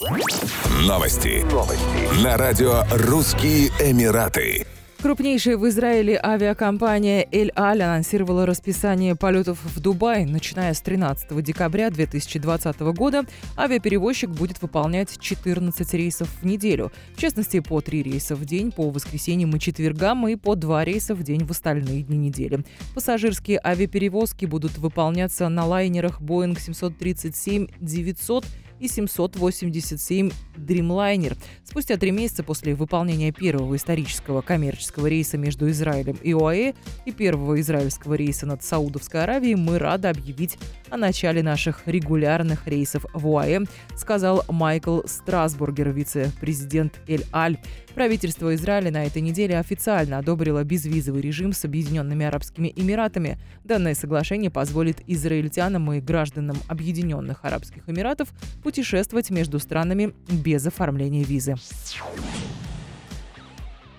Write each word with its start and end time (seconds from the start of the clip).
Новости. 0.00 1.44
Новости. 1.52 2.24
На 2.24 2.38
радио 2.38 2.84
«Русские 2.90 3.68
Эмираты». 3.80 4.66
Крупнейшая 5.02 5.58
в 5.58 5.68
Израиле 5.68 6.18
авиакомпания 6.22 7.28
«Эль 7.30 7.52
Аль» 7.54 7.82
анонсировала 7.82 8.46
расписание 8.46 9.14
полетов 9.14 9.62
в 9.62 9.78
Дубай. 9.78 10.24
Начиная 10.24 10.72
с 10.72 10.80
13 10.80 11.42
декабря 11.42 11.90
2020 11.90 12.80
года 12.80 13.26
авиаперевозчик 13.58 14.30
будет 14.30 14.62
выполнять 14.62 15.18
14 15.20 15.92
рейсов 15.92 16.28
в 16.40 16.46
неделю. 16.46 16.90
В 17.14 17.20
частности, 17.20 17.60
по 17.60 17.82
3 17.82 18.02
рейса 18.02 18.34
в 18.36 18.46
день 18.46 18.72
по 18.72 18.88
воскресеньям 18.88 19.54
и 19.54 19.60
четвергам 19.60 20.26
и 20.28 20.36
по 20.36 20.54
2 20.54 20.82
рейса 20.82 21.14
в 21.14 21.22
день 21.22 21.44
в 21.44 21.50
остальные 21.50 22.04
дни 22.04 22.16
недели. 22.16 22.64
Пассажирские 22.94 23.60
авиаперевозки 23.62 24.46
будут 24.46 24.78
выполняться 24.78 25.46
на 25.50 25.66
лайнерах 25.66 26.22
Boeing 26.22 26.56
737-900 26.56 28.46
и 28.80 28.88
787 28.88 30.30
Dreamliner. 30.56 31.36
Спустя 31.64 31.96
три 31.96 32.10
месяца 32.10 32.42
после 32.42 32.74
выполнения 32.74 33.32
первого 33.32 33.76
исторического 33.76 34.40
коммерческого 34.40 35.06
рейса 35.06 35.38
между 35.38 35.70
Израилем 35.70 36.16
и 36.22 36.32
ОАЭ 36.32 36.74
и 37.06 37.12
первого 37.12 37.60
израильского 37.60 38.14
рейса 38.14 38.46
над 38.46 38.62
Саудовской 38.62 39.22
Аравией 39.22 39.54
мы 39.54 39.78
рады 39.78 40.08
объявить 40.08 40.58
о 40.88 40.96
начале 40.96 41.42
наших 41.42 41.82
регулярных 41.86 42.66
рейсов 42.66 43.06
в 43.12 43.26
ОАЭ, 43.28 43.60
сказал 43.96 44.44
Майкл 44.48 45.00
Страсбургер, 45.04 45.90
вице-президент 45.90 46.98
Эль-Аль. 47.06 47.58
Правительство 47.94 48.54
Израиля 48.54 48.90
на 48.90 49.04
этой 49.04 49.20
неделе 49.20 49.58
официально 49.58 50.18
одобрило 50.18 50.62
безвизовый 50.64 51.22
режим 51.22 51.52
с 51.52 51.64
Объединенными 51.64 52.24
Арабскими 52.24 52.72
Эмиратами. 52.74 53.38
Данное 53.64 53.94
соглашение 53.94 54.50
позволит 54.50 54.98
израильтянам 55.06 55.92
и 55.92 56.00
гражданам 56.00 56.56
Объединенных 56.68 57.44
Арабских 57.44 57.88
Эмиратов 57.88 58.28
путешествовать 58.70 59.30
между 59.30 59.58
странами 59.58 60.14
без 60.28 60.64
оформления 60.64 61.24
визы. 61.24 61.56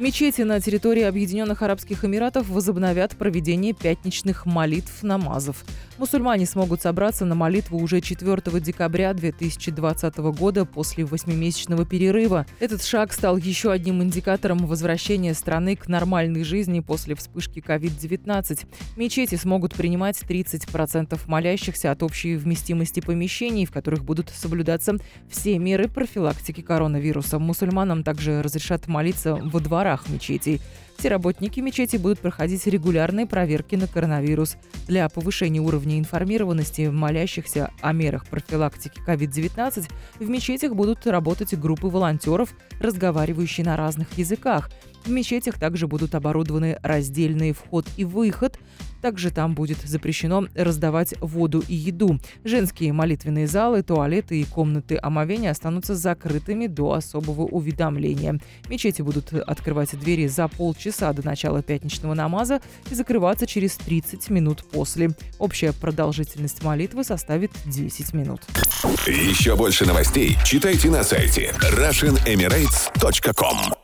Мечети 0.02 0.42
на 0.42 0.60
территории 0.60 1.04
Объединенных 1.04 1.62
Арабских 1.62 2.04
Эмиратов 2.04 2.50
возобновят 2.50 3.16
проведение 3.16 3.74
пятничных 3.74 4.48
молитв 4.48 5.04
намазов. 5.04 5.64
Мусульмане 6.00 6.48
смогут 6.48 6.82
собраться 6.82 7.24
на 7.24 7.36
молитву 7.36 7.78
уже 7.78 8.02
4 8.02 8.42
декабря 8.62 9.14
2020 9.14 10.18
года 10.18 10.66
после 10.66 11.06
восьмимесячного 11.06 11.86
перерыва. 11.86 12.48
Этот 12.60 12.84
шаг 12.84 13.14
стал 13.14 13.38
еще 13.38 13.72
одним 13.72 14.02
индикатором 14.02 14.66
возвращения 14.66 15.36
страны 15.36 15.76
к 15.76 15.88
нормальной 15.88 16.44
жизни 16.44 16.80
после 16.80 17.14
вспышки 17.14 17.60
COVID-19. 17.60 18.66
Мечети 18.98 19.36
смогут 19.36 19.76
принимать 19.76 20.20
30% 20.20 21.20
молящихся 21.28 21.92
от 21.92 22.02
общей 22.02 22.38
вместимости 22.38 23.02
помещений, 23.02 23.68
в 23.68 23.72
которых 23.72 24.04
будут 24.04 24.30
соблюдаться 24.30 24.96
все 25.30 25.60
меры 25.60 25.88
профилактики 25.88 26.62
коронавируса. 26.62 27.38
Мусульманам 27.38 28.04
также 28.04 28.42
разрешат 28.42 28.88
молиться 28.88 29.36
во 29.36 29.60
дворах 29.60 29.91
мечетей. 30.10 30.62
Все 30.98 31.10
работники 31.10 31.60
мечети 31.60 31.98
будут 31.98 32.20
проходить 32.20 32.68
регулярные 32.68 33.26
проверки 33.26 33.76
на 33.76 33.88
коронавирус. 33.88 34.56
Для 34.88 35.10
повышения 35.10 35.60
уровня 35.60 35.98
информированности 35.98 36.90
молящихся 36.90 37.72
о 37.82 37.92
мерах 37.92 38.28
профилактики 38.28 39.02
COVID-19 39.08 39.90
в 40.20 40.30
мечетях 40.30 40.76
будут 40.76 41.08
работать 41.08 41.58
группы 41.60 41.88
волонтеров, 41.88 42.54
разговаривающие 42.80 43.66
на 43.66 43.78
разных 43.78 44.16
языках. 44.18 44.70
В 45.04 45.10
мечетях 45.10 45.58
также 45.58 45.88
будут 45.88 46.14
оборудованы 46.14 46.78
раздельный 46.84 47.54
вход 47.54 47.88
и 47.98 48.06
выход. 48.06 48.60
Также 49.02 49.32
там 49.32 49.56
будет 49.56 49.80
запрещено 49.80 50.46
раздавать 50.56 51.16
воду 51.20 51.62
и 51.68 51.74
еду. 51.74 52.20
Женские 52.44 52.94
молитвенные 52.94 53.48
залы, 53.48 53.82
туалеты 53.84 54.40
и 54.40 54.46
комнаты 54.46 54.98
омовения 55.02 55.52
останутся 55.52 55.96
закрытыми 55.96 56.68
до 56.68 56.94
особого 56.94 57.42
уведомления. 57.42 58.40
Мечети 58.70 59.02
будут 59.02 59.34
открывать 59.34 60.00
двери 60.00 60.28
за 60.28 60.48
полчаса 60.48 61.12
до 61.14 61.26
начала 61.26 61.64
пятничного 61.64 62.14
намаза 62.14 62.62
и 62.90 62.96
закрываться 62.96 63.48
через 63.48 63.76
30 63.78 64.30
минут 64.30 64.64
после. 64.64 65.10
Общая 65.40 65.74
продолжительность 65.74 66.64
молитвы 66.64 67.04
составит 67.04 67.52
10 67.66 68.14
минут. 68.14 68.44
Еще 69.08 69.56
больше 69.56 69.86
новостей 69.86 70.38
читайте 70.46 70.90
на 70.90 71.04
сайте 71.04 71.54
RussianEmirates.com 71.60 73.81